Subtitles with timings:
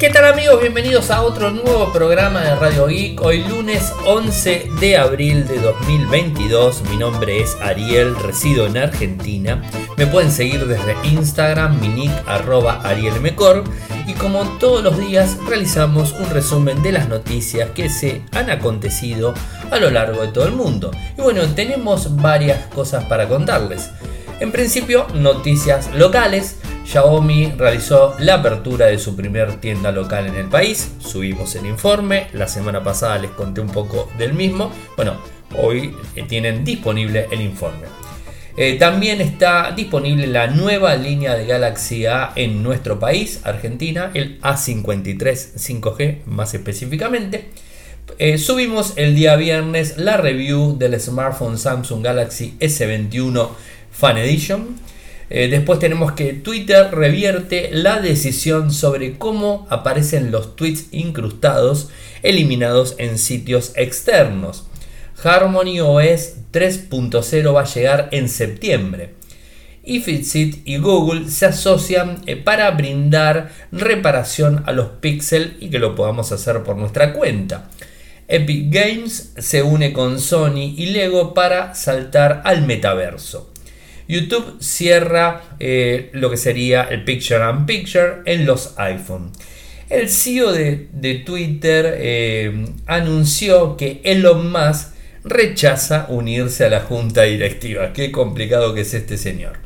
[0.00, 0.62] ¿Qué tal amigos?
[0.62, 3.20] Bienvenidos a otro nuevo programa de Radio Geek.
[3.20, 6.84] Hoy lunes 11 de abril de 2022.
[6.88, 9.60] Mi nombre es Ariel, resido en Argentina.
[9.98, 13.62] Me pueden seguir desde Instagram, mi nick arroba arielmecor.
[14.06, 19.34] Y como todos los días realizamos un resumen de las noticias que se han acontecido
[19.70, 20.92] a lo largo de todo el mundo.
[21.18, 23.90] Y bueno, tenemos varias cosas para contarles.
[24.40, 26.59] En principio, noticias locales.
[26.90, 30.90] Xiaomi realizó la apertura de su primer tienda local en el país.
[30.98, 32.26] Subimos el informe.
[32.32, 34.72] La semana pasada les conté un poco del mismo.
[34.96, 35.16] Bueno,
[35.56, 37.86] hoy eh, tienen disponible el informe.
[38.56, 44.40] Eh, también está disponible la nueva línea de Galaxy A en nuestro país, Argentina, el
[44.40, 47.50] A53 5G más específicamente.
[48.18, 53.48] Eh, subimos el día viernes la review del smartphone Samsung Galaxy S21
[53.92, 54.90] Fan Edition.
[55.32, 61.88] Eh, después tenemos que Twitter revierte la decisión sobre cómo aparecen los tweets incrustados
[62.22, 64.64] eliminados en sitios externos.
[65.22, 69.14] Harmony OS 3.0 va a llegar en septiembre.
[69.84, 75.78] Y Fitsit y Google se asocian eh, para brindar reparación a los píxeles y que
[75.78, 77.70] lo podamos hacer por nuestra cuenta.
[78.26, 83.49] Epic Games se une con Sony y Lego para saltar al metaverso.
[84.10, 89.30] YouTube cierra eh, lo que sería el Picture and Picture en los iPhone.
[89.88, 94.94] El CEO de, Twitter eh, anunció que Elon Musk
[95.24, 97.92] rechaza unirse a la junta directiva.
[97.92, 99.58] Qué complicado que es este señor.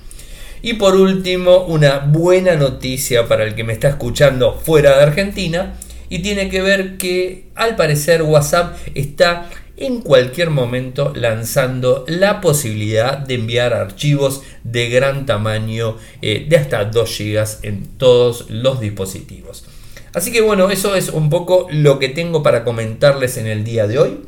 [0.62, 5.74] Y por último, una buena noticia para el que me está escuchando fuera de Argentina.
[6.08, 13.18] Y tiene que ver que al parecer WhatsApp está en cualquier momento lanzando la posibilidad
[13.18, 19.66] de enviar archivos de gran tamaño eh, de hasta 2 GB en todos los dispositivos.
[20.12, 23.88] Así que bueno, eso es un poco lo que tengo para comentarles en el día
[23.88, 24.20] de hoy.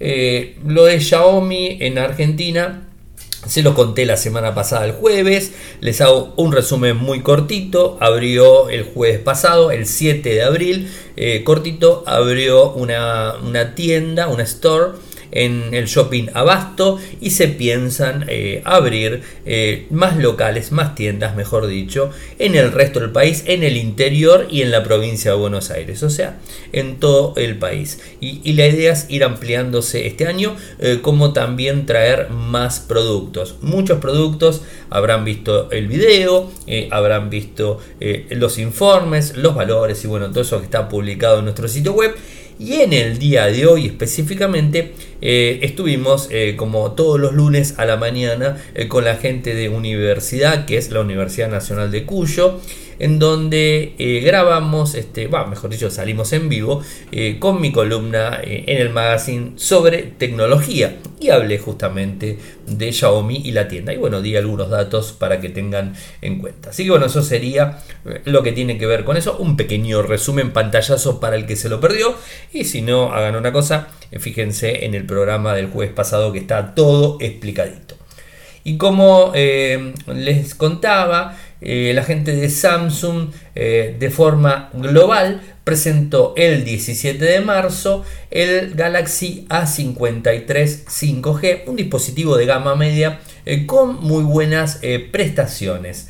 [0.00, 2.89] Eh, lo de Xiaomi en Argentina
[3.46, 8.68] se lo conté la semana pasada el jueves, les hago un resumen muy cortito, abrió
[8.68, 14.92] el jueves pasado, el 7 de abril, eh, cortito, abrió una, una tienda, una store
[15.32, 21.66] en el shopping Abasto y se piensan eh, abrir eh, más locales, más tiendas, mejor
[21.66, 25.70] dicho, en el resto del país, en el interior y en la provincia de Buenos
[25.70, 26.38] Aires, o sea,
[26.72, 28.00] en todo el país.
[28.20, 33.56] Y, la idea es ir ampliándose este año, eh, como también traer más productos.
[33.62, 36.50] Muchos productos habrán visto el video,
[36.90, 37.80] habrán visto
[38.30, 42.14] los informes, los valores y bueno, todo eso que está publicado en nuestro sitio web.
[42.60, 47.86] Y en el día de hoy específicamente eh, estuvimos eh, como todos los lunes a
[47.86, 52.60] la mañana eh, con la gente de universidad, que es la Universidad Nacional de Cuyo
[53.00, 58.64] en donde eh, grabamos, este, mejor dicho, salimos en vivo eh, con mi columna eh,
[58.66, 63.94] en el magazine sobre tecnología y hablé justamente de Xiaomi y la tienda.
[63.94, 66.70] Y bueno, di algunos datos para que tengan en cuenta.
[66.70, 67.78] Así que bueno, eso sería
[68.26, 69.38] lo que tiene que ver con eso.
[69.38, 72.14] Un pequeño resumen pantallazo para el que se lo perdió.
[72.52, 73.88] Y si no, hagan una cosa,
[74.18, 77.96] fíjense en el programa del jueves pasado que está todo explicadito.
[78.62, 86.64] Y como les contaba, eh, la gente de Samsung eh, de forma global presentó el
[86.64, 94.22] 17 de marzo el Galaxy A53 5G, un dispositivo de gama media eh, con muy
[94.22, 94.80] buenas
[95.12, 96.08] prestaciones.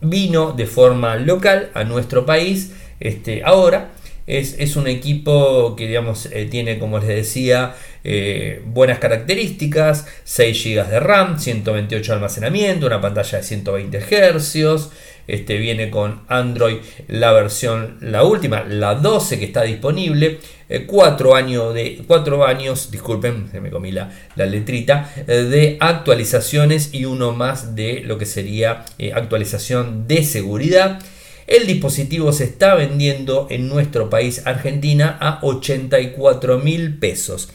[0.00, 3.92] vino de forma local a nuestro país este, ahora
[4.26, 11.00] es, un equipo que digamos, tiene, como les decía, eh, buenas características, 6 GB de
[11.00, 14.90] RAM, 128 de almacenamiento, una pantalla de 120 Hz,
[15.28, 20.40] este, viene con Android la versión, la última, la 12 que está disponible,
[20.86, 26.92] 4 eh, años de 4 años, disculpen, se me comí la, la letrita, de actualizaciones
[26.92, 28.84] y uno más de lo que sería
[29.14, 30.98] actualización de seguridad.
[31.46, 37.50] El dispositivo se está vendiendo en nuestro país, Argentina, a 84 mil pesos.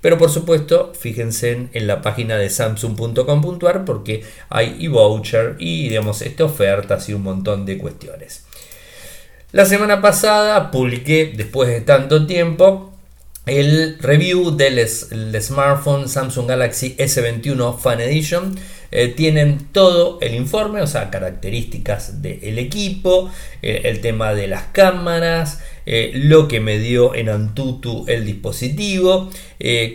[0.00, 6.44] Pero por supuesto, fíjense en, la página de samsung.com.ar porque hay e-voucher y digamos, esta
[6.44, 8.44] ofertas y un montón de cuestiones.
[9.52, 12.94] La semana pasada publiqué, después de tanto tiempo,
[13.46, 18.56] el review del smartphone Samsung Galaxy S21 Fan Edition
[18.92, 23.30] eh, tienen todo el informe, o sea, características del equipo,
[23.62, 29.30] eh, el tema de las cámaras, eh, lo que me dio en Antutu el dispositivo,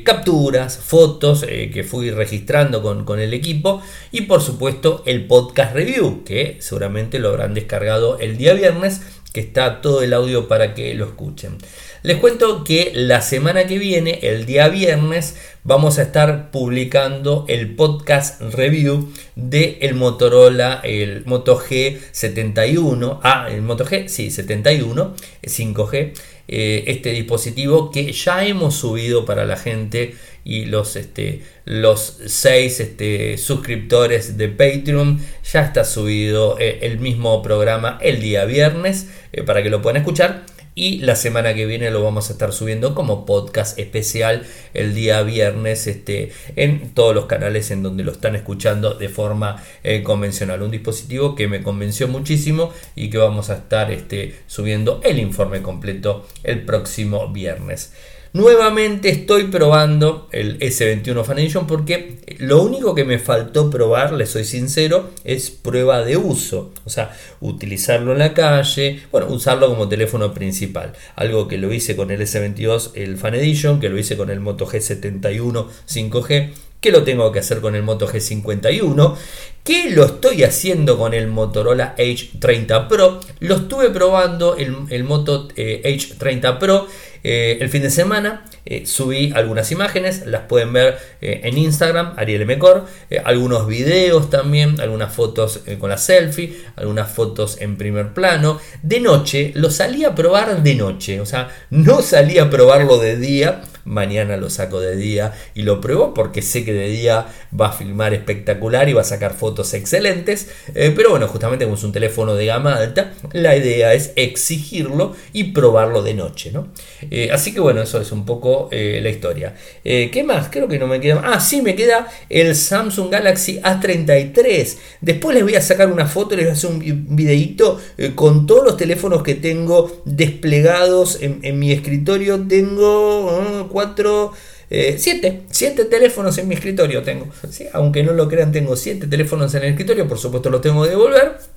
[0.03, 3.81] capturas, fotos que fui registrando con, con, el equipo
[4.11, 9.01] y por supuesto el podcast review, que seguramente lo habrán descargado el día viernes
[9.35, 11.57] que está todo el audio para que lo escuchen.
[12.05, 17.73] Les cuento que la semana que viene, el día viernes, vamos a estar publicando el
[17.75, 23.21] podcast review de el Motorola, el Moto G71.
[23.23, 26.13] Ah, el Moto G, sí, 71, 5G.
[26.47, 30.13] Eh, este dispositivo que ya hemos subido para la gente
[30.43, 35.19] y los, este, los seis este, suscriptores de Patreon
[35.51, 39.97] ya está subido eh, el mismo programa el día viernes eh, para que lo puedan
[39.97, 44.93] escuchar y la semana que viene lo vamos a estar subiendo como podcast especial el
[44.93, 50.03] día viernes este, en todos los canales en donde lo están escuchando de forma eh,
[50.03, 50.61] convencional.
[50.61, 55.61] Un dispositivo que me convenció muchísimo y que vamos a estar este, subiendo el informe
[55.61, 57.93] completo el próximo viernes.
[58.35, 64.25] Nuevamente estoy probando el S21 Fan Edition porque lo único que me faltó probar, le
[64.25, 66.73] soy sincero, es prueba de uso.
[66.83, 70.91] O sea, utilizarlo en la calle, bueno, usarlo como teléfono principal.
[71.15, 74.41] Algo que lo hice con el S22, el Fan Edition, que lo hice con el
[74.41, 76.49] Moto G71 5G
[76.85, 79.15] que lo tengo que hacer con el Moto G51,
[79.63, 85.81] que lo estoy haciendo con el Motorola H30 Pro, lo estuve probando el, Moto eh,
[85.83, 86.87] H30 Pro
[87.27, 92.13] eh, el fin de semana eh, subí algunas imágenes, las pueden ver eh, en Instagram,
[92.17, 92.85] Ariel Mecor,
[93.23, 98.59] algunos videos también, algunas fotos con la selfie, algunas fotos en primer plano.
[98.81, 103.17] De noche, lo salí a probar de noche, o sea, no salí a probarlo de
[103.17, 107.27] día mañana lo saco de día y lo pruebo porque sé que de día
[107.59, 110.49] va a filmar espectacular y va a sacar fotos excelentes.
[110.73, 115.15] Eh, pero bueno, justamente como es un teléfono de gama alta, la idea es exigirlo
[115.31, 116.51] y probarlo de noche.
[116.51, 116.67] ¿no?
[117.09, 119.53] Eh, así que bueno, eso es un poco eh, la historia.
[119.83, 120.49] ¿Qué más?
[120.49, 121.21] Creo que no me queda.
[121.23, 124.77] Ah, sí, me queda el Samsung Galaxy A33.
[125.01, 127.79] Después les voy a sacar una foto, les voy a hacer un videito
[128.15, 132.39] con todos los teléfonos que tengo desplegados en, mi escritorio.
[132.47, 134.33] Tengo 4,
[134.69, 137.27] 7, 7 teléfonos en mi escritorio tengo.
[137.73, 140.89] Aunque no lo crean, tengo 7 teléfonos en el escritorio, por supuesto los tengo que
[140.89, 141.54] devolver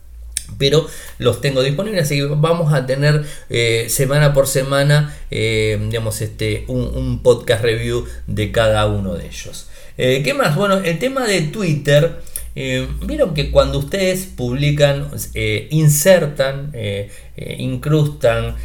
[0.58, 0.87] pero
[1.19, 6.64] los tengo disponibles así que vamos a tener eh, semana por semana eh, digamos este
[6.66, 9.69] un, podcast review de cada uno de ellos.
[9.96, 12.20] Eh, qué más bueno el tema de twitter
[13.02, 15.08] vieron que cuando ustedes publican,
[15.70, 16.72] insertan,
[17.37, 18.56] incrustan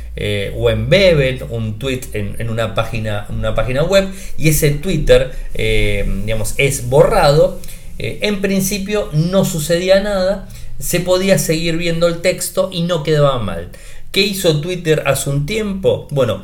[0.56, 4.07] o embeben un tweet en, una, página, una página web
[4.39, 7.60] y ese Twitter digamos, es borrado,
[8.00, 10.48] en principio no sucedía nada,
[10.84, 13.72] se podía seguir viendo el texto y no quedaba mal.
[14.12, 16.08] ¿Qué hizo Twitter hace un tiempo?
[16.12, 16.44] Bueno,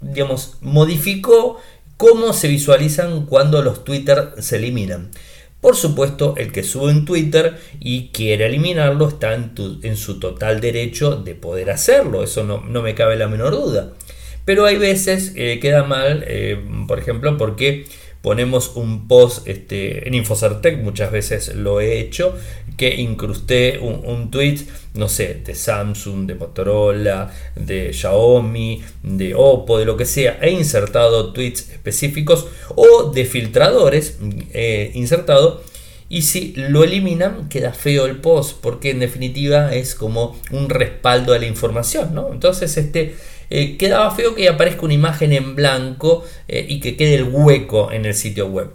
[0.00, 1.60] digamos, modificó
[1.98, 5.10] cómo se visualizan cuando los Twitter se eliminan.
[5.60, 11.16] Por supuesto, el que sube en Twitter y quiere eliminarlo está en, su total derecho
[11.16, 13.92] de poder hacerlo, eso no, me cabe la menor duda.
[14.46, 16.58] Pero hay veces que queda mal, eh,
[16.88, 17.84] por ejemplo, porque
[18.22, 22.34] ponemos un post este, en Infocertec, muchas veces lo he hecho,
[22.76, 24.60] que incrusté un, tweet,
[24.94, 30.50] no sé, de Samsung, de Motorola, de Xiaomi, de Oppo, de lo que sea, he
[30.50, 34.18] insertado tweets específicos o de filtradores
[34.52, 35.62] eh, insertado.
[36.08, 41.32] Y si lo eliminan, queda feo el post, porque en definitiva es como un respaldo
[41.32, 42.30] a la información, ¿no?
[42.30, 43.14] Entonces, este
[43.54, 47.92] eh, quedaba feo que aparezca una imagen en blanco eh, y que quede el hueco
[47.92, 48.70] en el sitio web.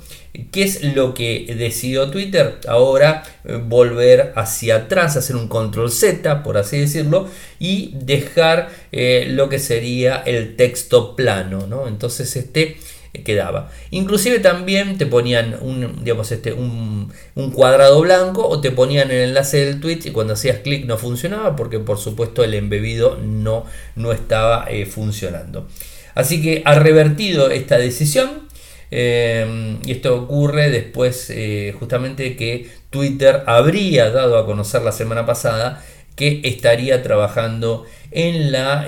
[0.52, 2.60] ¿Qué es lo que decidió Twitter?
[2.68, 9.50] Ahora eh, volver hacia atrás, hacer un control Z, por así decirlo, y dejar lo
[9.50, 11.66] que sería el texto plano.
[11.66, 11.88] ¿no?
[11.88, 12.78] Entonces este
[13.24, 13.70] quedaba.
[13.92, 17.12] Inclusive también te ponían un, digamos, este, un,
[17.54, 21.56] cuadrado blanco o te ponían el enlace del tweet y cuando hacías clic no funcionaba
[21.56, 25.68] porque por supuesto el embebido no, no estaba eh, funcionando.
[26.16, 28.48] Así que ha revertido esta decisión
[28.90, 35.26] eh, y esto ocurre después eh, justamente que Twitter habría dado a conocer la semana
[35.26, 35.84] pasada
[36.16, 38.88] que estaría trabajando en la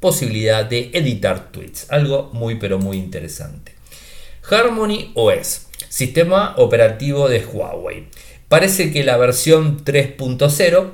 [0.00, 1.90] posibilidad de editar tweets.
[1.90, 3.74] Algo muy pero muy interesante.
[4.50, 8.08] Harmony OS, sistema operativo de Huawei.
[8.48, 10.90] Parece que la versión 3.0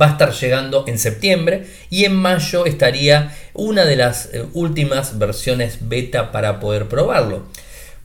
[0.00, 5.18] va a estar llegando en septiembre y en mayo estaría una de las eh, últimas
[5.18, 7.44] versiones beta para poder probarlo.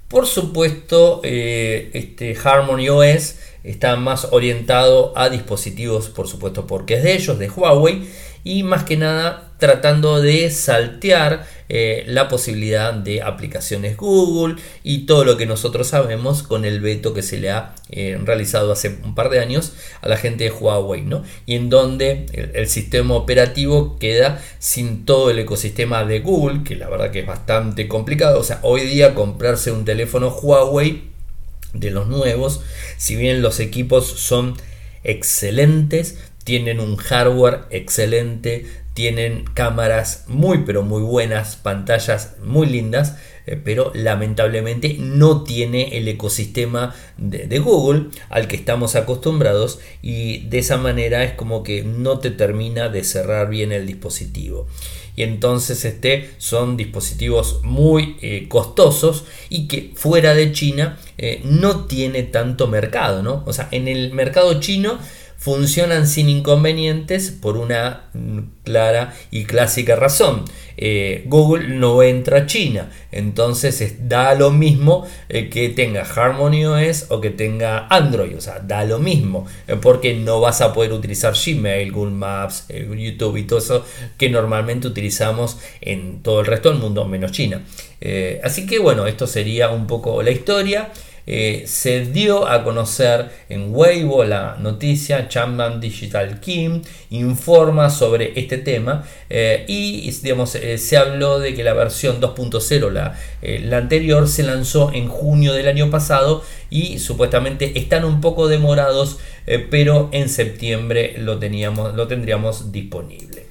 [0.08, 7.04] Por supuesto, eh, este Harmony OS está más orientado a dispositivos, por supuesto, porque es
[7.04, 8.08] de ellos, de Huawei,
[8.44, 15.26] y más que nada tratando de saltear eh, la posibilidad de aplicaciones Google y todo
[15.26, 19.16] lo que nosotros sabemos con el veto que se le ha eh, realizado hace un
[19.16, 21.24] par de años a la gente de Huawei, ¿no?
[21.46, 26.90] Y en donde el, sistema operativo queda sin todo el ecosistema de Google, que la
[26.90, 28.40] verdad que es bastante complicado.
[28.40, 31.04] O sea, hoy día comprarse un teléfono Huawei
[31.74, 32.62] de los nuevos,
[32.98, 34.56] si bien los equipos son
[35.04, 38.66] excelentes, tienen un hardware excelente,
[38.98, 46.08] tienen cámaras muy pero muy buenas, pantallas muy lindas, eh, pero lamentablemente no tiene el
[46.08, 52.18] ecosistema de, Google al que estamos acostumbrados y de esa manera es como que no
[52.18, 54.66] te termina de cerrar bien el dispositivo
[55.16, 61.86] y entonces este son dispositivos muy eh, costosos y que fuera de China eh, no
[61.86, 63.44] tiene tanto mercado, ¿no?
[63.46, 64.98] O sea, en el mercado chino
[65.38, 68.10] funcionan sin inconvenientes por una
[68.64, 70.44] clara y clásica razón.
[70.80, 77.08] Eh, Google no entra a China, entonces da lo mismo eh, que tenga Harmony OS
[77.10, 80.92] o que tenga Android, o sea, da lo mismo, eh, porque no vas a poder
[80.94, 83.86] utilizar Gmail, Google Maps, YouTube y todo eso
[84.18, 87.64] que normalmente utilizamos en todo el resto del mundo, menos China.
[88.44, 90.92] así que bueno, esto sería un poco la historia.
[91.30, 98.58] Eh, se dio a conocer en Weibo la noticia, Chapman Digital Kim informa sobre este
[98.58, 104.30] tema eh, y digamos, eh, se habló de que la versión 2.0, la, la anterior,
[104.30, 109.20] se lanzó en junio del año pasado y supuestamente están un poco demorados,
[109.70, 113.48] pero en septiembre lo, teníamos, lo tendríamos disponible.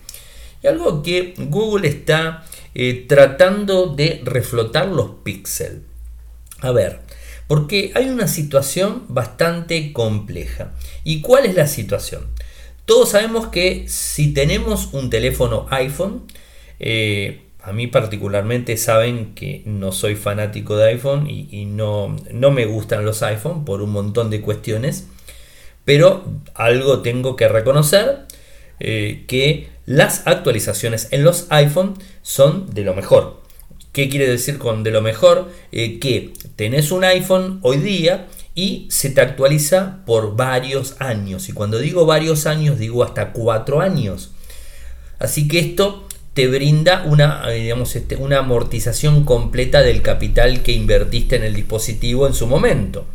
[0.62, 2.44] Y algo que Google está
[3.06, 5.80] tratando de reflotar los píxeles.
[6.60, 7.05] A ver,
[7.46, 10.72] porque hay una situación bastante compleja.
[11.04, 12.26] ¿Y cuál es la situación?
[12.84, 16.22] Todos sabemos que si tenemos un teléfono iPhone,
[16.78, 22.64] eh, a mí particularmente saben que no soy fanático de iPhone y, no, no, me
[22.64, 25.08] gustan los iPhone por un montón de cuestiones,
[25.84, 26.24] pero
[26.54, 28.26] algo tengo que reconocer,
[28.78, 33.42] eh, que las actualizaciones en los iPhone son de lo mejor.
[33.96, 35.50] ¿Qué quiere decir con de lo mejor?
[35.72, 41.48] Eh, que tenés un iPhone hoy día y se te actualiza por varios años.
[41.48, 44.32] Y cuando digo varios años, digo hasta cuatro años.
[45.18, 50.72] Así que esto te brinda una, eh, digamos, este, una amortización completa del capital que
[50.72, 53.06] invertiste en el dispositivo en su momento.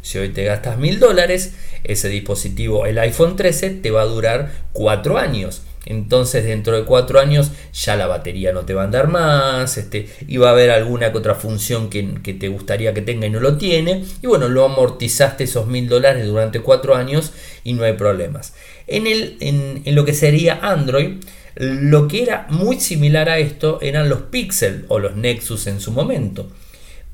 [0.00, 1.52] Si hoy te gastas mil dólares,
[1.84, 5.64] ese dispositivo, el iPhone 13, te va a durar cuatro años.
[5.86, 10.08] Entonces dentro de cuatro años ya la batería no te va a andar más, este,
[10.28, 12.02] y a haber alguna que otra función que,
[12.34, 14.04] te gustaría que tenga y no lo tiene.
[14.22, 17.32] Y bueno, lo amortizaste esos mil dólares durante cuatro años
[17.64, 18.54] y no hay problemas.
[18.86, 21.16] En, el, en, lo que sería Android,
[21.56, 25.92] lo que era muy similar a esto eran los Pixel o los Nexus en su
[25.92, 26.50] momento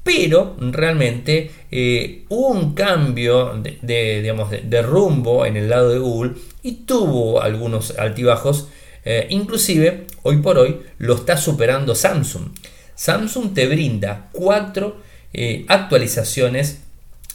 [0.07, 6.35] pero realmente eh, hubo un cambio de, digamos, de, rumbo en el lado de Google
[6.63, 8.69] y tuvo algunos altibajos.
[9.05, 12.51] Eh, inclusive, hoy por hoy, lo está superando Samsung.
[12.95, 14.99] Samsung te brinda cuatro
[15.33, 16.83] eh, actualizaciones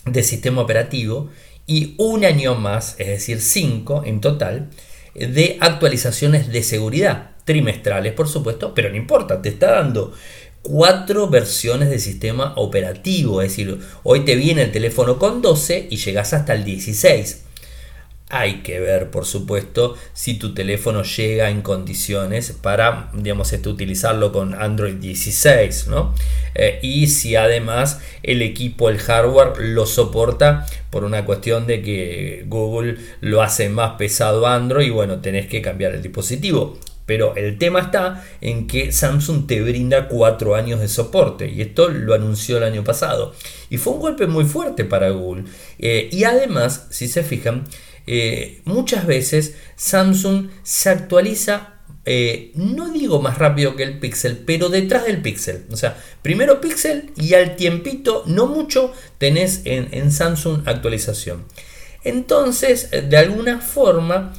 [0.06, 1.30] de sistema operativo
[1.68, 4.70] y un año más, es decir, cinco en total,
[5.13, 10.13] de actualizaciones de seguridad trimestrales, por supuesto, pero no importa, te está dando
[10.62, 13.41] cuatro versiones de sistema operativo.
[13.41, 17.46] Es decir, hoy te viene el teléfono con 12 y llegas hasta el 16.
[18.34, 24.32] Hay que ver, por supuesto, si tu teléfono llega en condiciones para, digamos, este, utilizarlo
[24.32, 26.15] con Android 16, ¿no?
[26.56, 32.46] Eh, y si además el equipo, el hardware, lo soporta por una cuestión de que
[32.48, 36.80] Google lo hace más pesado Android y bueno, tenés que cambiar el dispositivo.
[37.05, 41.89] Pero el tema está en que Samsung te brinda cuatro años de soporte y esto
[41.89, 43.34] lo anunció el año pasado.
[43.70, 45.46] Y fue un golpe muy fuerte para Google.
[45.79, 47.65] Eh, y además, si se fijan,
[48.08, 54.70] eh, muchas veces Samsung se actualiza, eh, no digo más rápido que el Pixel, pero
[54.70, 55.65] detrás del Pixel.
[55.72, 61.46] O sea, primero Pixel y al tiempito, no mucho, tenés en, en Samsung actualización.
[62.03, 64.34] Entonces, de alguna forma,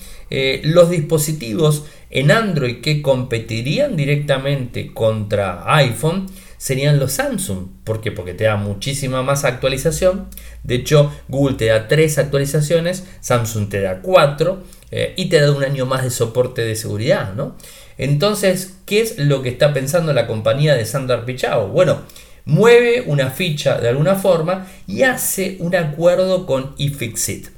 [0.65, 6.27] los dispositivos en Android que competirían directamente contra iPhone
[6.62, 7.67] serían los Samsung.
[7.83, 8.12] ¿Por qué?
[8.12, 10.29] Porque te da muchísima más actualización.
[10.62, 14.62] De hecho, Google te da tres actualizaciones, Samsung te da cuatro
[14.93, 17.35] eh, y te da un año más de soporte de seguridad.
[17.35, 17.57] ¿no?
[17.99, 21.67] Entonces, ¿qué es lo que está pensando la compañía de Sandar Pichao?
[21.67, 22.03] Bueno,
[22.45, 27.49] mueve una ficha de alguna forma y hace un acuerdo con iFixit.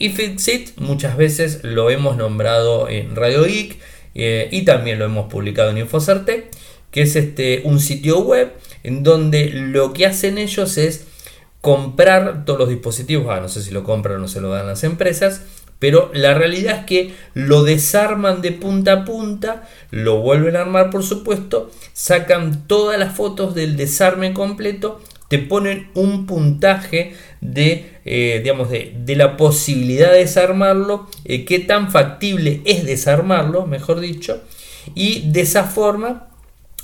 [0.00, 3.78] iFixit muchas veces lo hemos nombrado en Radio Geek
[4.14, 6.50] eh, y también lo hemos publicado en Infocerte,
[6.90, 8.52] que es este, un sitio web
[8.82, 11.06] en donde lo que hacen ellos es
[11.60, 14.66] comprar todos los dispositivos, ah, no sé si lo compran o no se lo dan
[14.66, 15.42] las empresas,
[15.78, 20.90] pero la realidad es que lo desarman de punta a punta, lo vuelven a armar
[20.90, 28.40] por supuesto, sacan todas las fotos del desarme completo, te ponen un puntaje de, eh,
[28.42, 34.42] digamos, de, la posibilidad de desarmarlo, eh, qué tan factible es desarmarlo, mejor dicho,
[34.96, 36.30] y de esa forma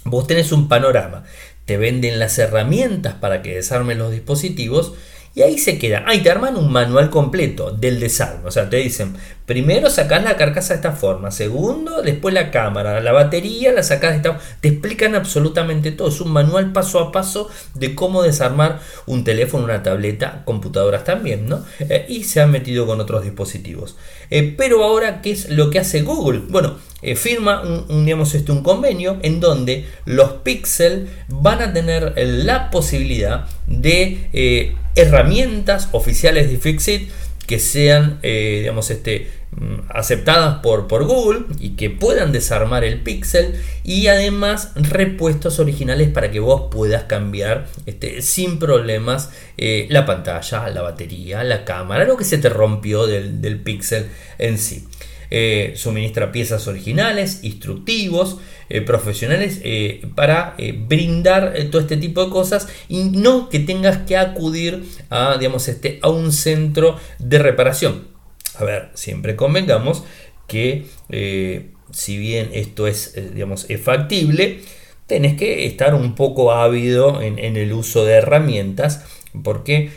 [0.04, 1.24] vos tenés un panorama.
[1.64, 4.94] Te venden las herramientas para que desarmen los dispositivos
[5.36, 6.02] y ahí se queda.
[6.06, 8.48] Ahí te arman un manual completo del desarme.
[8.48, 9.14] O sea, te dicen,
[9.44, 11.30] primero sacás la carcasa de esta forma.
[11.30, 13.02] Segundo, después la cámara.
[13.02, 14.38] La batería la sacás de esta.
[14.62, 16.08] Te explican absolutamente todo.
[16.08, 21.46] Es un manual paso a paso de cómo desarmar un teléfono, una tableta, computadoras también,
[21.46, 21.62] ¿no?
[21.80, 23.98] Eh, y se han metido con otros dispositivos.
[24.30, 26.44] Eh, pero ahora, ¿qué es lo que hace Google?
[26.48, 32.14] Bueno, eh, firma un, digamos, este, un convenio en donde los Pixel van a tener
[32.16, 37.10] la posibilidad de herramientas oficiales de Fixit
[37.46, 43.00] que sean eh, digamos, este, mm, aceptadas por, por, Google y que puedan desarmar el
[43.00, 43.54] pixel
[43.84, 50.68] y además repuestos originales para que vos puedas cambiar este, sin problemas eh, la pantalla,
[50.68, 54.08] la batería, la cámara, lo que se te rompió del, del pixel
[54.38, 54.84] en sí.
[55.30, 60.56] Eh, suministra piezas originales, instructivos, eh, profesionales eh, para
[60.86, 65.98] brindar todo este tipo de cosas y no que tengas que acudir a, digamos, este,
[66.02, 68.08] a un centro de reparación.
[68.56, 70.04] A ver, siempre convengamos
[70.46, 70.86] que
[71.92, 74.60] si bien esto es, digamos, es factible,
[75.06, 79.04] tenés que estar un poco ávido en, en el uso de herramientas
[79.42, 79.90] porque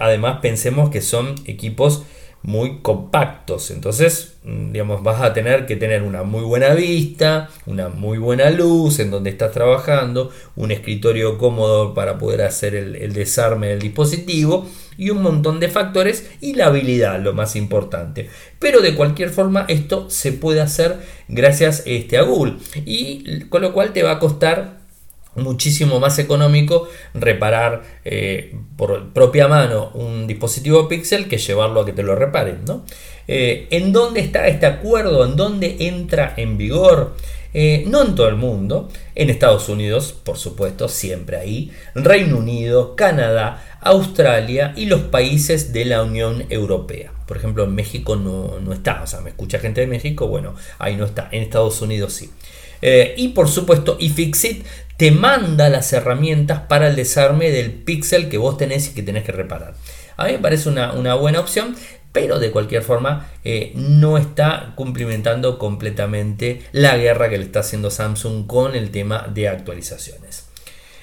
[0.00, 2.04] además pensemos que son equipos
[2.46, 3.72] muy compactos.
[3.72, 8.50] Entonces, mm, digamos, vas a tener que tener una muy buena vista, una muy buena
[8.50, 14.66] luz en donde estás trabajando, un escritorio cómodo para poder hacer el, desarme del dispositivo
[14.96, 18.30] y un montón de factores y la habilidad, lo más importante.
[18.60, 23.72] Pero de cualquier forma, esto se puede hacer gracias este, a Google y con lo
[23.72, 24.85] cual te va a costar
[25.36, 31.92] muchísimo más económico reparar eh, por propia mano un dispositivo Pixel que llevarlo a que
[31.92, 32.64] te lo reparen.
[32.66, 32.84] ¿no?
[33.28, 35.24] Eh, ¿En dónde está este acuerdo?
[35.24, 37.14] ¿En dónde entra en vigor?
[37.54, 42.96] Eh, no en todo el mundo, en Estados Unidos, por supuesto, siempre ahí, Reino Unido,
[42.96, 47.12] Canadá, Australia y los países de la Unión Europea.
[47.26, 50.54] Por ejemplo, en México no, no está, o sea, me escucha gente de México, bueno,
[50.78, 52.30] ahí no está, en Estados Unidos sí.
[53.16, 58.56] y por supuesto, iFixit te manda las herramientas para el desarme del pixel que vos
[58.56, 59.74] tenés y que tenés que reparar.
[60.16, 61.76] A mí me parece una, buena opción,
[62.12, 67.90] pero de cualquier forma eh, no está cumplimentando completamente la guerra que le está haciendo
[67.90, 70.46] Samsung con el tema de actualizaciones.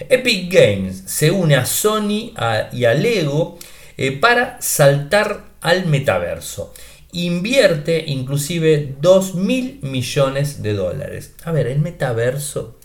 [0.10, 2.34] Epic Games se une a Sony
[2.72, 3.60] y a Lego
[3.98, 6.74] eh, para saltar al metaverso.
[7.12, 11.36] Invierte inclusive 2 mil millones de dólares.
[11.44, 12.80] A ver, el metaverso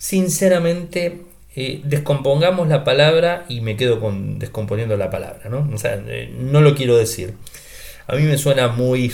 [0.00, 1.20] sinceramente
[1.54, 5.68] eh, descompongamos la palabra y me quedo con descomponiendo la palabra, ¿no?
[5.74, 7.34] O sea, eh, no lo quiero decir.
[8.06, 9.12] A mí me suena muy,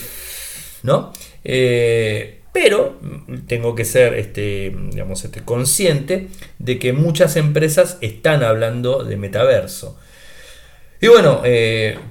[0.84, 1.12] ¿no?
[1.42, 3.00] Eh, pero
[3.48, 6.28] tengo que ser, este, digamos, este, consciente
[6.60, 9.98] de que muchas empresas están hablando de metaverso.
[11.00, 11.42] Y bueno,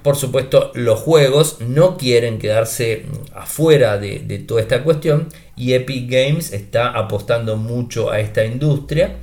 [0.02, 6.52] por supuesto, los juegos no quieren quedarse afuera de, toda esta cuestión y Epic Games
[6.52, 9.16] está apostando mucho a esta industria.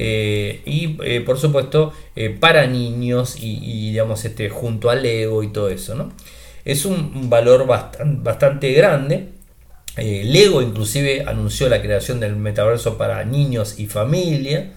[0.00, 5.48] Eh, y eh, por supuesto eh, para niños y, digamos este junto al Lego y
[5.48, 6.12] todo eso ¿no?
[6.64, 9.30] es un valor bastante, bastante grande
[9.96, 14.70] Lego inclusive anunció la creación del metaverso para niños y familia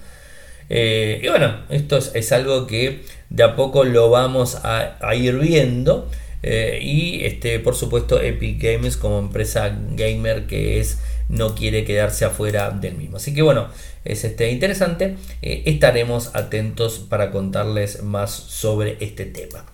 [0.69, 6.09] y bueno esto es, algo que de a poco lo vamos a, a ir viendo
[6.43, 12.25] eh, y este, por supuesto Epic Games como empresa gamer que es no quiere quedarse
[12.25, 13.17] afuera del mismo.
[13.17, 13.67] Así que bueno,
[14.03, 15.15] es este, interesante.
[15.41, 19.65] Eh, estaremos atentos para contarles más sobre este tema.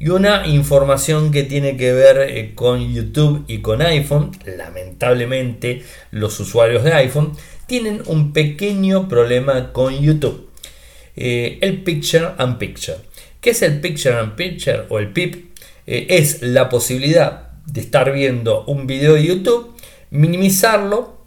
[0.00, 4.32] Y una información que tiene que ver eh, con YouTube y con iPhone.
[4.44, 7.34] Lamentablemente los usuarios de iPhone
[7.66, 10.50] tienen un pequeño problema con YouTube.
[11.14, 12.98] el Picture and Picture.
[13.40, 15.50] ¿Qué es el Picture and Picture o el PIP?
[15.86, 19.74] Eh, es la posibilidad de estar viendo un video de YouTube,
[20.10, 21.19] minimizarlo,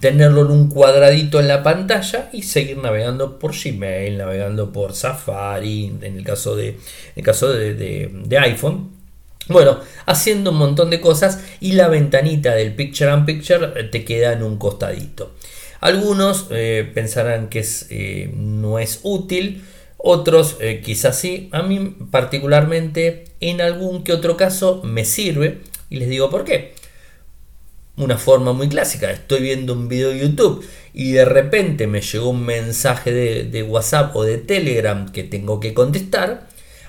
[0.00, 5.92] tenerlo en un cuadradito en la pantalla y seguir navegando por Gmail, navegando por Safari,
[6.02, 6.76] en el caso de,
[7.14, 8.90] el caso de, iPhone.
[9.48, 14.32] Bueno, haciendo un montón de cosas y la ventanita del Picture and Picture te queda
[14.32, 15.34] en un costadito.
[15.80, 19.62] Algunos eh, pensarán que eh, no es útil,
[19.98, 21.48] otros eh, quizás sí.
[21.52, 26.74] A mí particularmente en algún que otro caso me sirve y les digo por qué.
[27.98, 32.28] Una forma muy clásica, estoy viendo un video de YouTube y de repente me llegó
[32.28, 36.46] un mensaje de, WhatsApp o de Telegram que tengo que contestar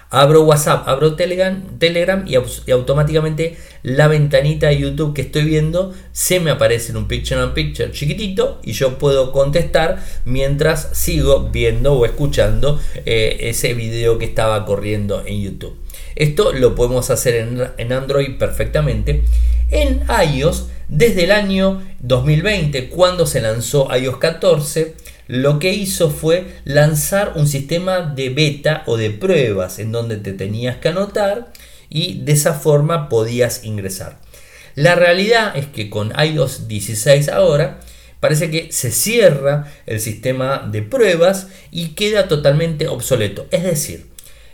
[0.09, 2.35] Abro WhatsApp, abro Telegram, Telegram y,
[2.71, 7.53] automáticamente la ventanita de YouTube que estoy viendo se me aparece en un picture on
[7.53, 14.25] picture chiquitito y yo puedo contestar mientras sigo viendo o escuchando eh, ese video que
[14.25, 15.75] estaba corriendo en YouTube.
[16.15, 19.23] Esto lo podemos hacer en Android perfectamente.
[19.69, 24.95] En iOS, desde el año 2020, cuando se lanzó iOS 14,
[25.27, 30.31] lo que hizo fue lanzar un sistema de beta o de pruebas en donde te
[30.31, 31.51] tenías que anotar
[31.89, 34.19] y de esa forma podías ingresar.
[34.75, 37.81] La realidad es que con iOS 16 ahora
[38.21, 43.47] parece que se cierra el sistema de pruebas y queda totalmente obsoleto.
[43.51, 44.05] Es decir,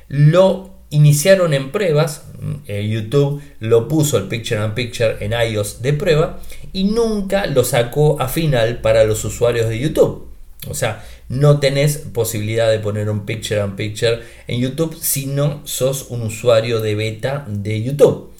[0.07, 2.23] lo iniciaron en pruebas,
[2.67, 6.39] eh, YouTube lo puso el Picture and Picture en iOS de prueba
[6.71, 10.27] y nunca lo sacó a final para los usuarios de YouTube.
[10.69, 15.61] O sea, no tenés posibilidad de poner un picture and picture en YouTube si no
[15.65, 18.31] sos un usuario de beta de YouTube.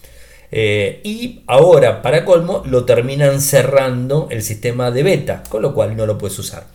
[0.51, 5.97] Eh, y ahora, para colmo, lo terminan cerrando el sistema de beta, con lo cual
[5.97, 6.67] no lo puedes usar.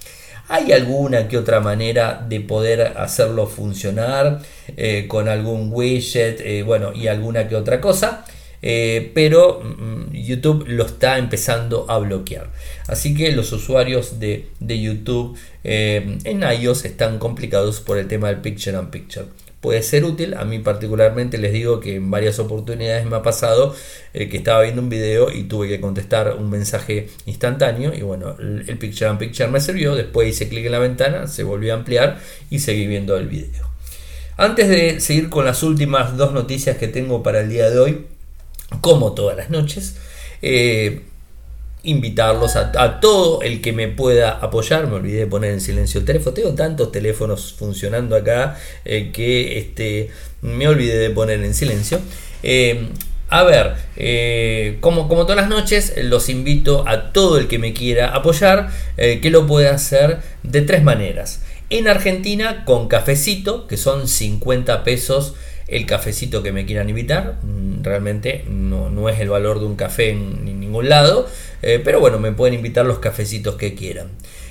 [0.48, 4.40] ¿Hay alguna que otra manera de poder hacerlo funcionar
[4.76, 8.24] eh, con algún widget eh, bueno, y alguna que otra cosa?
[8.60, 12.50] Eh, pero mm, YouTube lo está empezando a bloquear.
[12.86, 18.38] Así que los usuarios de, YouTube eh, en iOS están complicados por el tema del
[18.38, 19.26] Picture and Picture.
[19.60, 23.74] Puede ser útil, a mí particularmente les digo que en varias oportunidades me ha pasado
[24.14, 28.36] eh, que estaba viendo un video y tuve que contestar un mensaje instantáneo y bueno,
[28.38, 31.76] el, Picture and Picture me sirvió, después hice clic en la ventana, se volvió a
[31.76, 33.66] ampliar y seguí viendo el video.
[34.36, 38.06] Antes de seguir con las últimas dos noticias que tengo para el día de hoy,
[38.80, 39.96] como todas las noches.
[40.40, 41.02] Eh,
[41.90, 44.86] invitarlos a, todo el que me pueda apoyar.
[44.86, 46.34] Me olvidé de poner en silencio el teléfono.
[46.34, 50.10] Tengo tantos teléfonos funcionando acá eh, que este,
[50.42, 52.00] me olvidé de poner en silencio.
[52.42, 52.88] Eh,
[53.30, 53.74] a ver,
[54.80, 59.30] como, como, todas las noches, los invito a todo el que me quiera apoyar que
[59.30, 61.42] lo pueda hacer de tres maneras.
[61.68, 65.34] En Argentina con cafecito, que son 50 pesos
[65.68, 67.36] el cafecito que me quieran invitar.
[67.42, 71.26] Mm, realmente no, es el valor de un café en, ningún lado,
[71.62, 74.08] eh, pero bueno, me pueden invitar los cafecitos que quieran.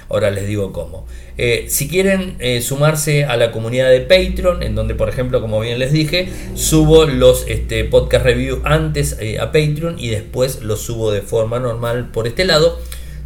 [0.10, 1.06] Ahora les digo cómo.
[1.38, 5.60] Eh, si quieren eh, sumarse a la comunidad de Patreon, en donde por ejemplo, como
[5.60, 11.12] bien les dije, subo los este, podcast review antes a Patreon y después los subo
[11.12, 12.80] de forma normal por este lado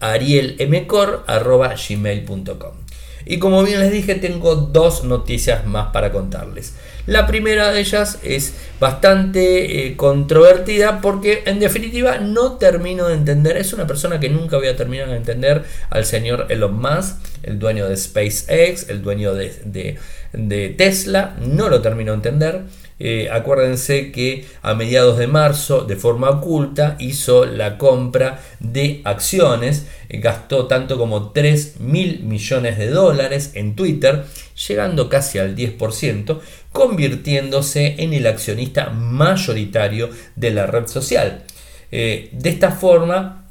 [0.00, 2.87] arielmcor.gmail.com
[3.24, 6.74] y como bien les dije tengo dos noticias más para contarles
[7.08, 13.56] la primera de ellas es bastante eh, controvertida porque en definitiva no termino de entender,
[13.56, 17.58] es una persona que nunca voy a terminar de entender al señor Elon Musk, el
[17.58, 19.98] dueño de SpaceX, el dueño de,
[20.34, 22.62] de Tesla, no lo termino de entender.
[23.00, 29.86] Eh, acuérdense que a mediados de marzo, de forma oculta, hizo la compra de acciones,
[30.08, 34.24] eh, gastó tanto como 3 mil millones de dólares en Twitter,
[34.68, 36.40] llegando casi al 10%,
[36.72, 41.44] convirtiéndose en el accionista mayoritario de la red social.
[41.90, 43.46] de esta forma,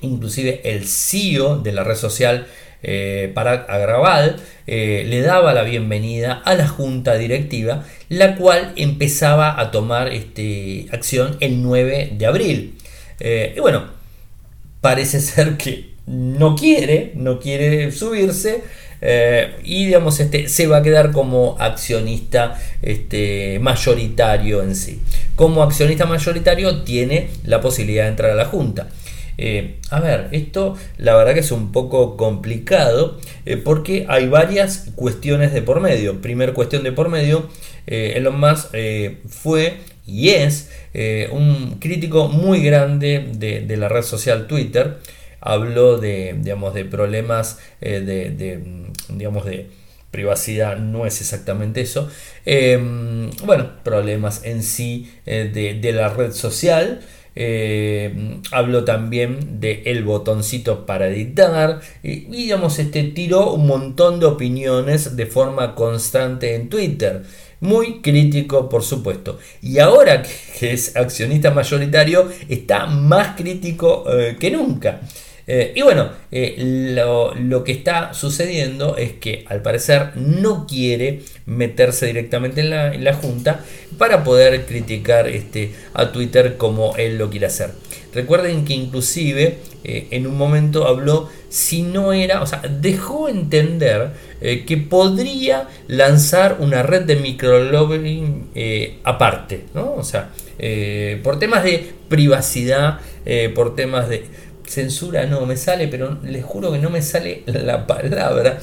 [0.00, 2.46] inclusive el CEO de la red social
[2.82, 9.60] eh, para Agraval eh, le daba la bienvenida a la junta directiva, la cual empezaba
[9.60, 12.78] a tomar este, acción el 9 de abril.
[13.18, 13.84] Eh, y bueno,
[14.80, 18.62] parece ser que no quiere, no quiere subirse.
[19.64, 25.00] y digamos, este, se va a quedar como accionista este, mayoritario en sí.
[25.36, 28.88] Como accionista mayoritario tiene la posibilidad de entrar a la Junta.
[29.42, 34.90] Eh, a ver, esto la verdad que es un poco complicado eh, porque hay varias
[34.96, 36.20] cuestiones de por medio.
[36.20, 37.48] Primer cuestión de por medio,
[37.86, 38.74] eh, Elon Musk
[39.30, 40.68] fue y es
[41.32, 44.98] un crítico muy grande de, la red social Twitter.
[45.40, 48.60] Habló de, digamos, de problemas de,
[49.08, 49.70] digamos, de
[50.10, 52.10] privacidad no es exactamente eso.
[53.46, 57.00] bueno, problemas en sí de, la red social.
[57.36, 61.80] Eh, hablo también de el botoncito para editar.
[62.02, 67.22] Y, digamos este tiró un montón de opiniones de forma constante en Twitter.
[67.60, 69.38] Muy crítico por supuesto.
[69.62, 70.22] Y ahora
[70.58, 75.00] que es accionista mayoritario está más crítico eh, que nunca
[75.52, 82.06] eh, y bueno, eh, lo, que está sucediendo es que al parecer no quiere meterse
[82.06, 82.70] directamente en
[83.02, 83.64] la, Junta
[83.98, 87.72] para poder criticar este, a Twitter como él lo quiere hacer.
[88.14, 94.30] Recuerden que inclusive eh, en un momento habló si no era, o sea, dejó entender
[94.40, 99.94] que podría lanzar una red de microlobbying aparte, ¿no?
[99.94, 100.30] O sea,
[101.24, 103.00] por temas de privacidad,
[103.54, 104.24] por temas de
[104.70, 108.58] censura no me sale, pero les juro que no me sale la palabra.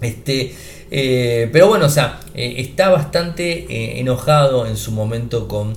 [0.00, 0.54] Este,
[0.90, 5.76] eh, pero bueno, o sea, eh, está bastante eh, enojado en su momento con,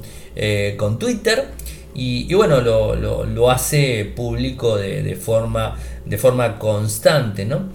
[0.78, 1.48] con Twitter.
[1.94, 7.70] Y, bueno, lo, hace público de, forma, de forma constante, ¿no?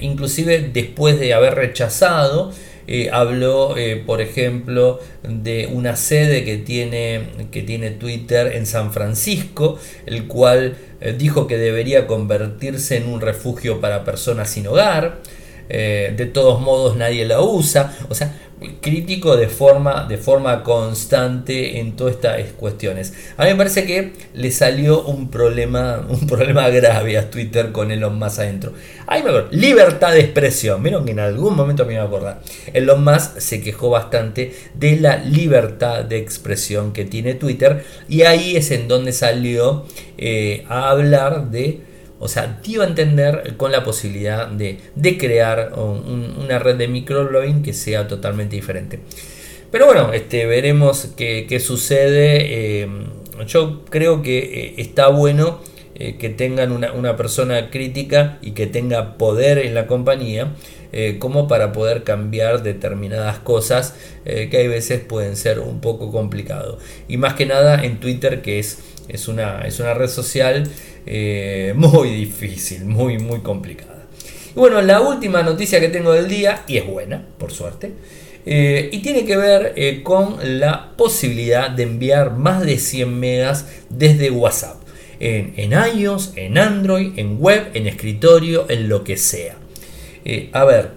[0.00, 2.52] inclusive después de haber rechazado
[2.88, 8.92] eh, habló, eh, por ejemplo, de una sede que tiene, que tiene Twitter en San
[8.92, 15.20] Francisco, el cual eh, dijo que debería convertirse en un refugio para personas sin hogar.
[15.68, 17.92] de todos modos nadie la usa.
[18.08, 18.32] O sea,
[18.80, 23.12] crítico de forma, de forma constante en todas estas cuestiones.
[23.36, 27.90] A mí me parece que le salió un problema, un problema grave a Twitter con
[27.90, 28.72] Elon Musk adentro.
[29.06, 30.82] Ahí me acuerdo, libertad de expresión.
[30.82, 32.40] Vieron que en algún momento me iba a acordar.
[32.72, 38.56] Elon Musk se quejó bastante de la libertad de expresión que tiene Twitter y ahí
[38.56, 39.84] es en donde salió
[40.16, 41.80] eh, a hablar de
[42.18, 44.78] o sea, dio a entender con la posibilidad de,
[45.18, 49.00] crear una red de microblogging que sea totalmente diferente.
[49.70, 52.82] Pero bueno, este, veremos qué, sucede.
[52.82, 52.88] Eh,
[53.46, 55.60] yo creo que eh, está bueno
[55.94, 60.54] eh, que tengan una, persona crítica y que tenga poder en la compañía.
[61.18, 66.78] como para poder cambiar determinadas cosas que hay veces pueden ser un poco complicado.
[67.06, 70.64] Y más que nada en Twitter, que es, es, una, es una red social
[71.06, 74.06] eh, muy difícil, muy, muy complicada.
[74.54, 77.92] Y bueno, la última noticia que tengo del día, y es buena, por suerte,
[78.44, 83.66] eh, y tiene que ver eh, con la posibilidad de enviar más de 100 megas
[83.88, 84.76] desde WhatsApp.
[85.18, 89.56] En, en iOS, en Android, en web, en escritorio, en lo que sea.
[90.52, 90.90] a ver,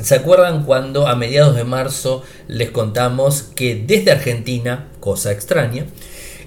[0.00, 5.86] ¿Se acuerdan cuando a mediados de marzo les contamos que desde Argentina, cosa extraña,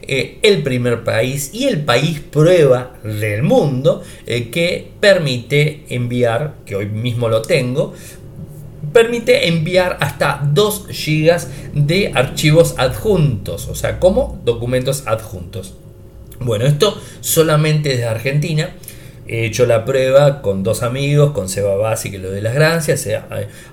[0.08, 6.76] eh, el primer país y el país prueba del mundo eh, que permite enviar, que
[6.76, 7.94] hoy mismo lo tengo,
[8.94, 11.40] permite enviar hasta 2 GB
[11.74, 15.76] de archivos adjuntos, o sea, como documentos adjuntos.
[16.40, 18.76] Bueno, esto solamente desde Argentina
[19.28, 23.08] He hecho la prueba con dos amigos, con Seba Basi que le doy las gracias,
[23.08, 23.28] a,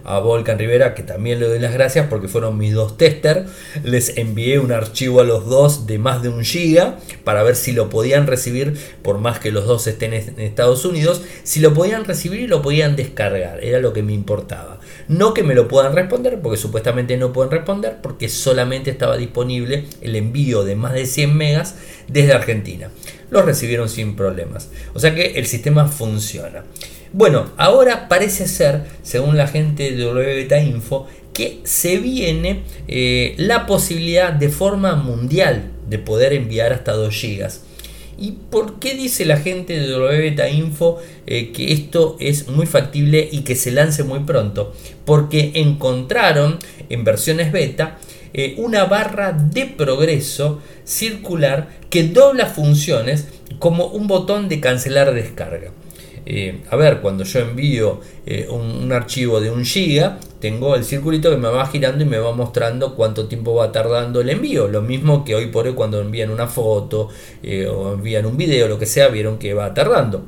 [0.04, 3.50] a Volcan Rivera que también le doy las gracias porque fueron mis dos testers.
[3.84, 7.72] Les envié un archivo a los dos de más de un giga para ver si
[7.72, 12.04] lo podían recibir, por más que los dos estén en Estados Unidos, si lo podían
[12.04, 14.80] recibir y lo podían descargar, era lo que me importaba.
[15.08, 19.84] No que me lo puedan responder, porque supuestamente no pueden responder, porque solamente estaba disponible
[20.00, 21.76] el envío de más de 100 megas
[22.08, 22.90] desde Argentina
[23.32, 24.68] los recibieron sin problemas.
[24.92, 26.64] O sea que el sistema funciona.
[27.12, 33.66] Bueno, ahora parece ser, según la gente de WBeta Info, que se viene eh, la
[33.66, 37.48] posibilidad de forma mundial de poder enviar hasta 2 GB.
[38.18, 43.28] ¿Y por qué dice la gente de WBeta Info eh, que esto es muy factible
[43.30, 44.74] y que se lance muy pronto?
[45.04, 47.98] Porque encontraron en versiones beta
[48.34, 55.72] eh, una barra de progreso circular que dobla funciones como un botón de cancelar descarga.
[56.24, 61.30] Eh, a ver, cuando yo envío eh, un, archivo de un giga, tengo el circulito
[61.30, 64.66] que me va girando y me va mostrando cuánto tiempo va tardando el envío.
[64.66, 68.76] Lo mismo que hoy por hoy cuando envían una foto o envían un video, lo
[68.76, 70.24] que sea, vieron que va tardando.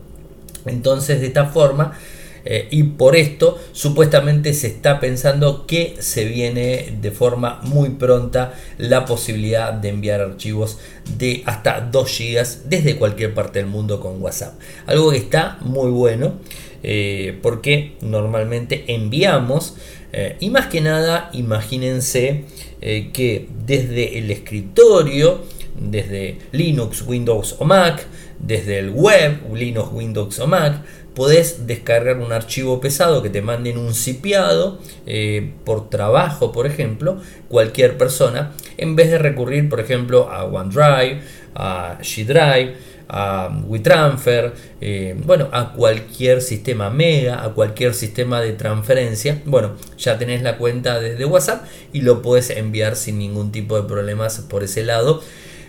[0.67, 1.99] Entonces, de esta forma,
[2.45, 8.53] eh, y por esto supuestamente se está pensando que se viene de forma muy pronta
[8.77, 10.79] la posibilidad de enviar archivos
[11.17, 14.61] de hasta 2 GB desde cualquier parte del mundo con WhatsApp.
[14.87, 16.35] Algo que está muy bueno
[16.83, 19.77] eh, porque normalmente enviamos
[20.17, 22.45] eh, y más que nada imagínense
[22.81, 25.41] que desde el escritorio,
[25.79, 28.07] desde Linux, Windows o Mac,
[28.39, 30.83] desde el web, Linux, Windows o Mac,
[31.15, 37.21] podés descargar un archivo pesado que te manden un cipiado eh, por trabajo, por ejemplo,
[37.49, 41.21] cualquier persona, en vez de recurrir, por ejemplo, a OneDrive,
[41.55, 42.75] a G
[43.17, 49.41] a WeTransfer, eh, bueno, a cualquier sistema Mega, a cualquier sistema de transferencia.
[49.45, 53.87] Bueno, ya tenés la cuenta de, WhatsApp y lo puedes enviar sin ningún tipo de
[53.87, 55.23] problemas por ese lado.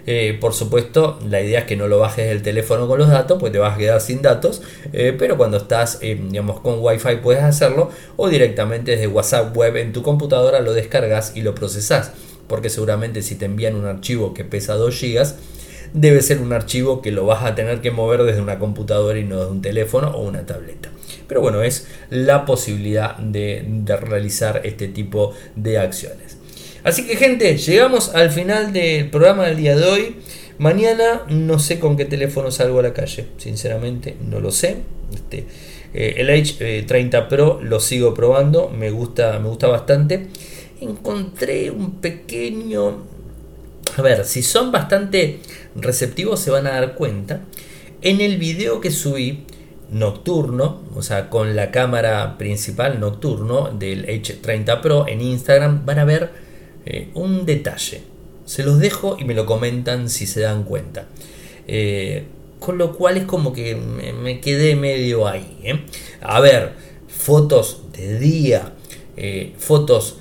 [0.08, 3.38] Eh, por supuesto, la idea es que no lo bajes del teléfono con los datos,
[3.40, 4.64] pues te vas a quedar sin datos.
[4.92, 9.94] Eh, pero cuando estás, digamos, con Wi-Fi puedes hacerlo o directamente desde WhatsApp web en
[9.94, 12.12] tu computadora lo descargas y lo procesas.
[12.48, 15.26] Porque seguramente si te envían un archivo que pesa 2 GB,
[15.96, 19.24] debe ser un archivo que lo vas a tener que mover desde una computadora y
[19.24, 20.90] no desde un teléfono o una tableta.
[21.28, 23.66] Pero bueno, es la posibilidad de
[24.02, 26.38] realizar este tipo de acciones.
[26.84, 30.16] Así que gente, llegamos al final del programa del día de hoy.
[30.60, 34.78] Mañana no sé con qué teléfono salgo a la calle, sinceramente no lo sé.
[35.12, 35.46] Este,
[35.96, 40.28] eh, el H30 eh, Pro lo sigo probando, me gusta, me gusta bastante.
[40.80, 43.15] Encontré un pequeño...
[43.98, 45.40] A ver, si son bastante
[45.76, 47.42] receptivos se van a dar cuenta.
[48.02, 49.46] En el video que subí
[49.90, 56.06] nocturno, o sea, con la cámara principal nocturno del H30 Pro en Instagram, van a
[56.06, 56.32] ver
[56.86, 58.02] eh, un detalle.
[58.44, 61.08] Se los dejo y me lo comentan si se dan cuenta.
[61.66, 62.26] Eh,
[62.60, 65.58] con lo cual es como que me, quedé medio ahí.
[65.64, 65.86] ¿eh?
[66.22, 66.74] A ver,
[67.08, 68.74] fotos de día,
[69.58, 70.18] fotos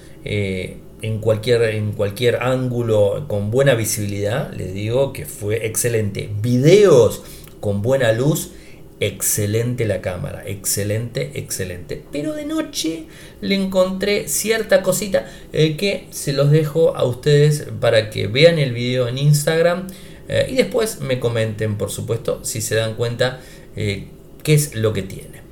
[1.04, 6.30] en, cualquier, en cualquier ángulo con buena visibilidad, les digo que fue excelente.
[6.40, 7.22] Videos
[7.60, 8.52] con buena luz
[9.00, 12.02] excelente la cámara, excelente, excelente.
[12.10, 13.04] Pero de noche
[13.42, 18.72] le encontré cierta cosita eh, que se los dejo a ustedes para que vean el
[18.72, 19.88] video en Instagram
[20.28, 23.40] eh, y después me comenten, por supuesto, si se dan cuenta
[23.76, 24.06] eh,
[24.42, 25.43] qué es lo que tiene.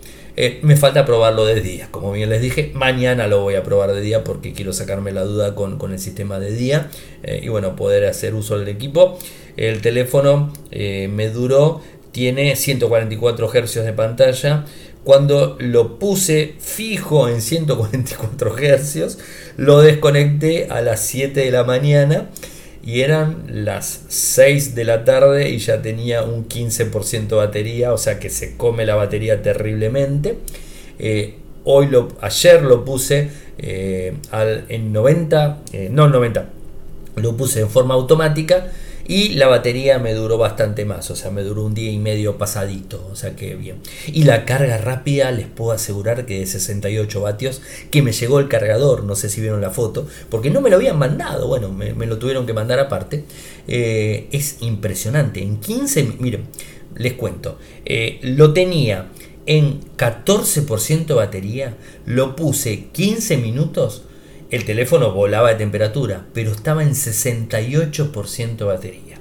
[0.62, 4.00] Me falta probarlo de día, como bien les dije, mañana lo voy a probar de
[4.00, 6.88] día porque quiero sacarme la duda con, con el sistema de día
[7.42, 9.18] y bueno, poder hacer uso del equipo.
[9.56, 14.64] El teléfono me duró tiene 144 Hz de pantalla.
[15.02, 19.18] Cuando lo puse fijo en 144 Hz,
[19.56, 22.30] lo desconecté a las 7 de la mañana
[22.82, 27.98] y eran las 6 de la tarde y ya tenía un 15% de batería, o
[27.98, 30.38] sea que se come la batería terriblemente.
[30.98, 34.14] Eh, hoy lo, ayer lo puse eh,
[34.68, 36.48] en 90, eh, no 90,
[37.16, 38.72] lo puse en forma automática
[39.06, 42.38] y la batería me duró bastante más, o sea, me duró un día y medio
[42.38, 43.76] pasadito, o sea que bien.
[44.06, 48.48] Y la carga rápida, les puedo asegurar que de 68 vatios, que me llegó el
[48.48, 52.06] cargador, no sé si vieron la foto, porque no me lo habían mandado, bueno, me,
[52.06, 53.24] lo tuvieron que mandar aparte.
[53.68, 56.44] Eh, es impresionante, en 15, miren,
[56.96, 59.08] les cuento, eh, lo tenía
[59.46, 64.02] en 14% de batería, lo puse 15 minutos
[64.52, 69.18] el teléfono volaba de temperatura, pero estaba en 68% de batería.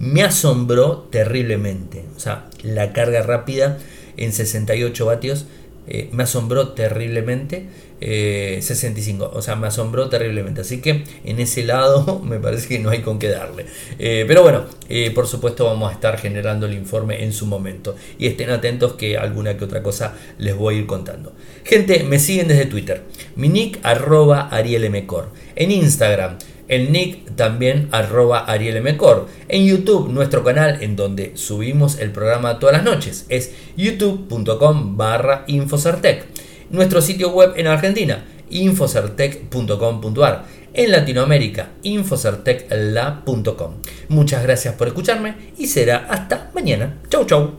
[0.00, 2.04] Me asombró terriblemente.
[2.16, 3.78] O sea, la carga rápida
[4.16, 5.46] en 68 vatios
[5.86, 7.68] eh, me asombró terriblemente.
[8.04, 10.60] 65, eh, o sea, me asombró terriblemente.
[10.60, 13.66] Así que en ese lado me parece que no hay con qué darle.
[13.98, 14.64] Eh, pero bueno,
[15.14, 17.96] por supuesto vamos a estar generando el informe en su momento.
[18.18, 21.32] Y estén atentos que alguna que otra cosa les voy a ir contando.
[21.64, 23.02] Gente, me siguen desde Twitter.
[23.36, 25.30] Mi nick arroba arielmcor.
[25.56, 26.38] En Instagram
[26.68, 29.26] el nick también arroba arielmcor.
[29.48, 35.44] En YouTube, nuestro canal en donde subimos el programa todas las noches es youtube.com barra
[35.46, 36.33] infocertec.
[36.74, 40.44] Nuestro sitio web en Argentina, infocertec.com.ar.
[40.72, 43.74] En Latinoamérica, infocertecla.com.
[44.08, 46.96] Muchas gracias por escucharme y será hasta mañana.
[47.08, 47.52] Chau chau.